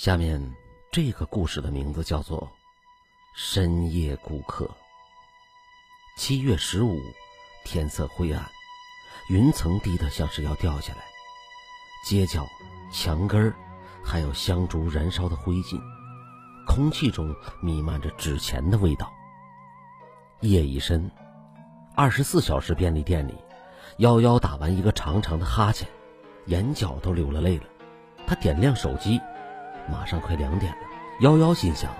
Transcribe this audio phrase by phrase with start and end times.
[0.00, 0.40] 下面
[0.90, 2.40] 这个故事的名字叫做
[3.34, 4.64] 《深夜顾客》。
[6.16, 6.98] 七月十五，
[7.66, 8.42] 天色灰暗，
[9.28, 11.02] 云层低得像是要掉下来，
[12.02, 12.48] 街角、
[12.90, 13.54] 墙根儿
[14.02, 15.78] 还有香烛燃烧的灰烬，
[16.66, 19.12] 空气中弥漫着纸钱的味道。
[20.40, 21.10] 夜已深，
[21.94, 23.34] 二十四小时便利店里，
[23.98, 25.86] 幺幺打完一个长长的哈欠，
[26.46, 27.64] 眼角都流了泪了。
[28.26, 29.20] 他点亮手机。
[29.90, 30.78] 马上快两点了，
[31.20, 31.90] 幺幺心想，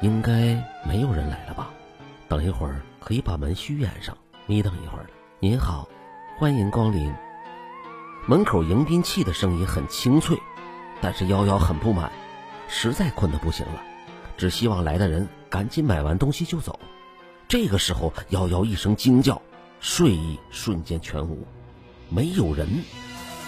[0.00, 0.56] 应该
[0.86, 1.70] 没有人来了吧？
[2.28, 4.16] 等一会儿可以把门虚掩上，
[4.46, 5.10] 眯瞪一会儿了。
[5.40, 5.88] 您好，
[6.38, 7.12] 欢迎光临。
[8.26, 10.38] 门口迎宾器的声音很清脆，
[11.00, 12.12] 但是幺幺很不满，
[12.68, 13.82] 实在困得不行了，
[14.36, 16.78] 只希望来的人赶紧买完东西就走。
[17.48, 19.42] 这个时候，幺幺一声惊叫，
[19.80, 21.44] 睡意瞬间全无，
[22.08, 22.68] 没有人。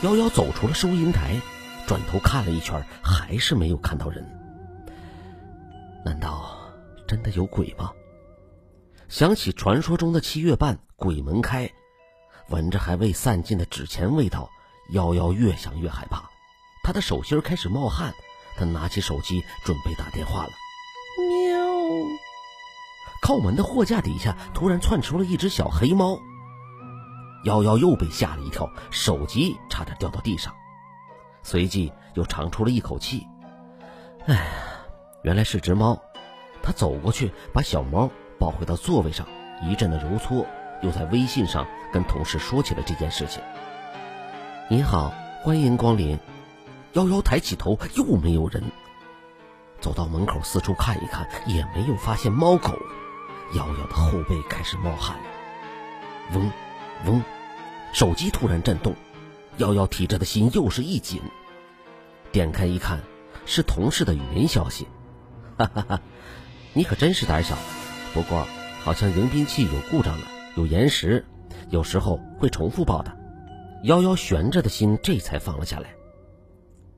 [0.02, 1.36] 幺幺走出了收银台。
[1.86, 4.24] 转头看了一圈，还是没有看到人。
[6.04, 6.58] 难道
[7.06, 7.92] 真的有鬼吗？
[9.08, 11.70] 想起传说中的七月半鬼门开，
[12.48, 14.50] 闻着还未散尽的纸钱味道，
[14.92, 16.30] 瑶瑶越想越害怕。
[16.82, 18.14] 他的手心开始冒汗，
[18.56, 20.50] 他拿起手机准备打电话了。
[21.18, 21.58] 喵！
[23.20, 26.18] 靠门的货架底下突然窜出了一只小黑猫。
[27.44, 30.54] 瑶瑶又被吓了一跳，手机差点掉到地上。
[31.42, 33.26] 随即又长出了一口气，
[34.26, 34.42] 哎呀，
[35.22, 36.00] 原来是只猫。
[36.62, 39.26] 他走过去，把小猫抱回到座位上，
[39.62, 40.46] 一阵的揉搓，
[40.80, 43.42] 又在微信上跟同事说起了这件事情。
[44.68, 46.18] 你好，欢迎光临。
[46.92, 48.62] 幺幺抬起头，又没有人。
[49.80, 52.78] 走到门口四处看一看，也没有发现猫狗。
[53.54, 55.16] 瑶瑶的后背开始冒汗。
[56.32, 56.50] 嗡，
[57.06, 57.22] 嗡，
[57.92, 58.94] 手机突然震动。
[59.58, 61.20] 瑶瑶提着的心又是一紧，
[62.32, 63.00] 点开一看，
[63.44, 64.88] 是同事的语音消息。
[65.58, 66.00] 哈哈哈，
[66.72, 67.56] 你可真是胆小。
[68.14, 68.46] 不过
[68.82, 71.26] 好像迎宾器有故障了，有延时，
[71.68, 73.14] 有时候会重复报的。
[73.84, 75.94] 瑶瑶悬着的心这才放了下来。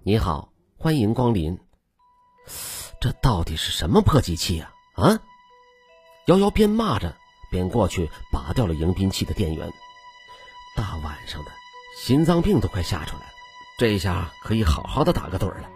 [0.05, 1.59] 你好，欢迎光临。
[3.01, 4.73] 这到底是什么破机器呀？
[4.95, 5.19] 啊！
[6.27, 7.17] 瑶瑶边骂着
[7.51, 9.69] 边过去拔掉了迎宾器的电源。
[10.77, 11.51] 大晚上的。
[11.95, 13.29] 心脏病都快吓出来了，
[13.79, 15.71] 这下可以好好的打个盹了。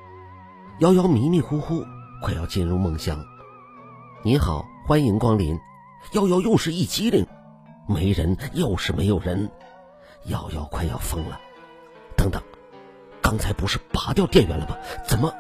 [0.81, 1.87] 瑶瑶迷迷糊糊，
[2.21, 3.25] 快要进入梦乡。
[4.25, 5.59] 你好，欢迎光临。
[6.13, 7.25] 瑶瑶又是一激灵，
[7.89, 9.49] 没人，又是没有人。
[10.25, 11.41] 瑶瑶快要疯了。
[12.17, 12.43] 等等，
[13.23, 14.77] 刚才不是拔掉电源了吗？
[15.07, 15.33] 怎么？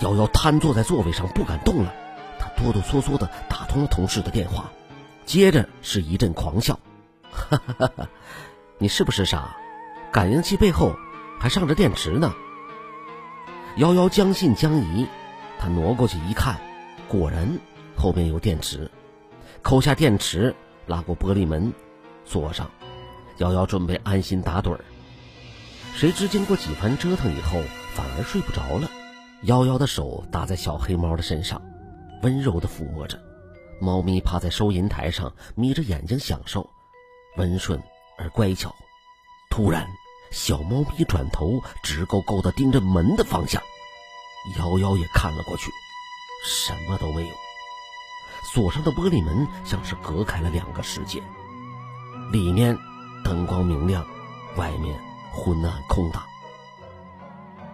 [0.00, 1.94] 瑶瑶瘫坐在座位上不敢动了。
[2.38, 4.70] 她哆哆嗦嗦的打通了同事的电话，
[5.24, 6.78] 接着是一阵狂笑。
[7.30, 8.08] 哈哈哈哈！
[8.78, 9.56] 你是不是傻？
[10.12, 10.94] 感应器背后
[11.38, 12.34] 还上着电池呢。
[13.76, 15.06] 瑶瑶将信将疑，
[15.58, 16.58] 她挪过去一看，
[17.08, 17.58] 果然
[17.96, 18.90] 后面有电池。
[19.62, 20.54] 抠下电池，
[20.86, 21.72] 拉过玻璃门，
[22.24, 22.70] 锁上。
[23.38, 24.84] 瑶瑶准备安心打盹儿。
[25.94, 27.60] 谁知经过几番折腾以后，
[27.94, 28.90] 反而睡不着了。
[29.42, 31.62] 瑶瑶的手搭在小黑猫的身上，
[32.22, 33.20] 温柔的抚摸着。
[33.80, 36.68] 猫咪趴在收银台上，眯着眼睛享受，
[37.36, 37.80] 温顺
[38.16, 38.74] 而乖巧。
[39.50, 39.90] 突然，
[40.30, 43.62] 小猫咪转头，直勾勾的盯着门的方向。
[44.58, 45.70] 瑶瑶也看了过去，
[46.46, 47.34] 什么都没有。
[48.44, 51.22] 锁上的玻璃门像是隔开了两个世界，
[52.30, 52.78] 里面
[53.24, 54.06] 灯光明亮，
[54.56, 54.98] 外面
[55.32, 56.22] 昏暗空荡。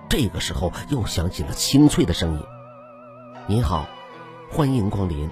[0.09, 2.43] 这个时候，又响起了清脆的声音
[3.47, 3.87] ：“您好，
[4.51, 5.29] 欢迎光临。”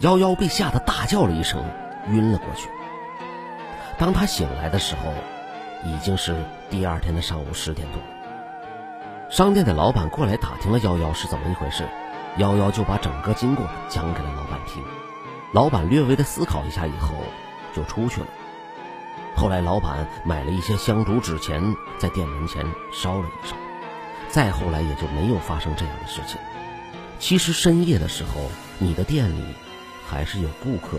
[0.00, 1.62] 瑶瑶被吓得大叫了一声，
[2.08, 2.68] 晕了过去。
[3.98, 5.12] 当他醒来的时候，
[5.84, 6.36] 已经是
[6.68, 8.00] 第二天的上午十点多。
[9.30, 11.88] 商店的老板过来打听了幺幺是怎么一回事，
[12.36, 14.82] 幺幺就把整个经过讲给了老板听。
[15.52, 17.14] 老板略微的思考一下以后，
[17.74, 18.26] 就出去了。
[19.34, 23.56] 后来老板买了一些香烛纸钱，在店门前烧了一烧。
[24.28, 26.38] 再后来也就没有发生这样的事情。
[27.18, 29.54] 其实深夜的时候，你的店里
[30.06, 30.98] 还是有顾客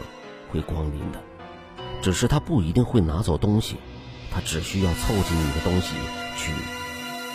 [0.51, 1.19] 会光临的。
[2.01, 3.77] 只是他不一定会拿走东西，
[4.31, 5.95] 他只需要凑近你的东西
[6.37, 6.53] 去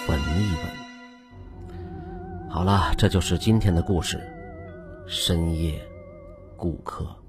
[0.09, 2.49] 闻一闻。
[2.49, 4.20] 好了，这就是今天的故事。
[5.06, 5.81] 深夜，
[6.56, 7.21] 顾客。